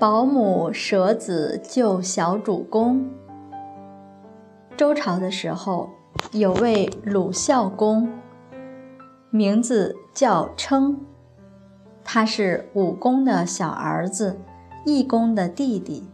[0.00, 3.06] 保姆舍子救小主公。
[4.74, 5.90] 周朝的时候，
[6.32, 8.10] 有位鲁孝公，
[9.28, 10.98] 名字叫称，
[12.02, 14.40] 他是武公的小儿子，
[14.86, 16.08] 义公的弟弟。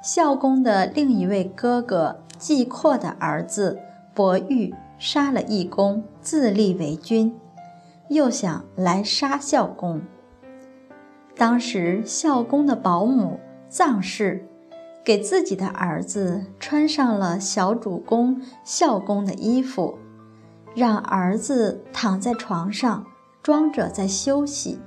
[0.00, 3.80] 孝公的另一位哥哥季括的儿子
[4.14, 7.36] 伯玉杀了义公，自立为君，
[8.10, 10.00] 又想来杀孝公。
[11.36, 13.38] 当时孝公的保姆
[13.70, 14.48] 臧氏
[15.04, 19.98] 给自己的儿子穿上了小主公孝公的衣服，
[20.74, 23.04] 让儿子躺在床上，
[23.42, 24.80] 装着在休息。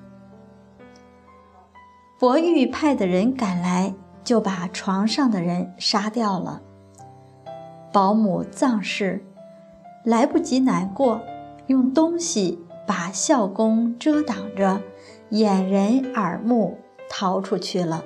[2.18, 6.62] 伯玉派的人赶来，就把床上的人杀掉了。
[7.94, 9.24] 保姆臧氏
[10.04, 11.22] 来不及难过，
[11.68, 14.82] 用东西把孝公遮挡着。
[15.30, 16.78] 掩人耳目，
[17.10, 18.04] 逃出去了。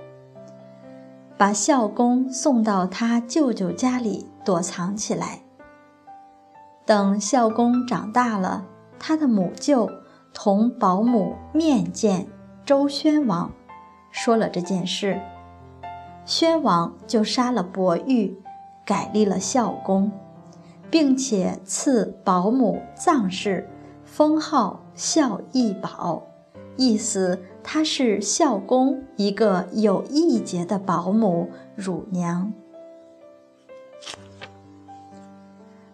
[1.38, 5.42] 把孝公送到他舅舅家里躲藏起来。
[6.86, 8.66] 等孝公长大了，
[9.00, 9.90] 他的母舅
[10.34, 12.28] 同保姆面见
[12.66, 13.52] 周宣王，
[14.12, 15.22] 说了这件事，
[16.26, 18.38] 宣王就杀了伯玉，
[18.86, 20.12] 改立了孝公，
[20.92, 23.70] 并且赐保姆臧氏
[24.04, 26.24] 封号孝义保。
[26.76, 32.52] 意思，她是孝公一个有义节的保姆乳娘。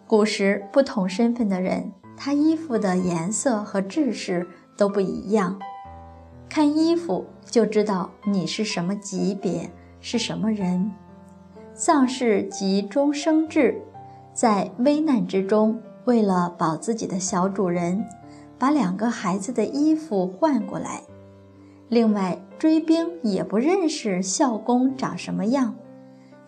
[0.07, 5.59] 古时不同身份的人，他衣服的颜色和制式都不一样，
[6.50, 9.69] 看衣服就知道你是什么级别，
[10.02, 10.91] 是什么人。
[11.75, 13.80] 丧事及终生制，
[14.33, 18.03] 在危难之中，为了保自己的小主人。
[18.60, 21.04] 把两个孩子的衣服换过来。
[21.88, 25.76] 另外，追兵也不认识孝公长什么样，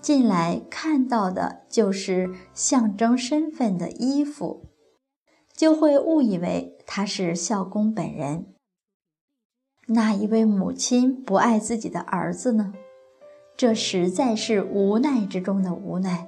[0.02, 4.66] 进来看到的就是象征身份的衣服，
[5.56, 8.48] 就会误以为他是孝公本人。
[9.88, 12.74] 哪一位母亲不爱自己的儿子呢？
[13.58, 16.28] 这实在是无奈之中的无奈。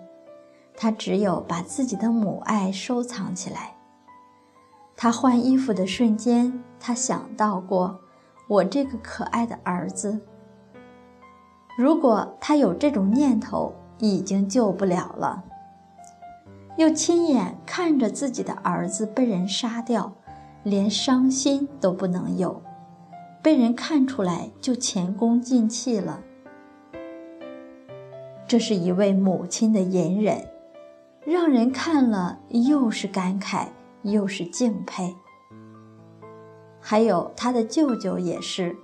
[0.76, 3.76] 他只有把自己的母爱收藏起来。
[5.04, 8.00] 他换衣服的瞬间，他想到过
[8.48, 10.22] 我这个可爱的儿子。
[11.78, 15.44] 如果他有这种念头，已经救不了了。
[16.78, 20.14] 又亲眼看着自己的儿子被人杀掉，
[20.64, 22.62] 连伤心都不能有，
[23.42, 26.22] 被人看出来就前功尽弃了。
[28.48, 30.48] 这是一位母亲的隐忍，
[31.26, 33.68] 让人看了又是感慨。
[34.04, 35.16] 又是敬佩，
[36.80, 38.76] 还有他的舅舅也是，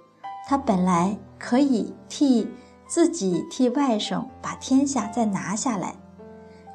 [0.48, 2.48] 他本来可以替
[2.88, 5.96] 自己替外甥把天下再拿下来，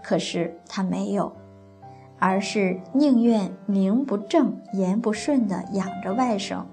[0.02, 1.32] 可是他没有，
[2.18, 6.64] 而是宁愿名不正言不顺的养着外甥，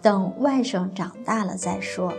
[0.00, 2.12] 等外甥长大了再说。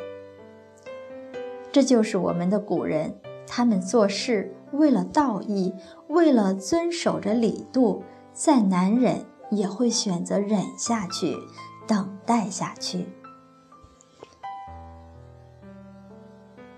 [1.72, 3.16] 这就是我们的古人，
[3.48, 5.74] 他们做事为了道义，
[6.10, 8.04] 为了遵守着礼度。
[8.44, 11.38] 再难忍，也会选择忍下去，
[11.88, 13.08] 等待下去。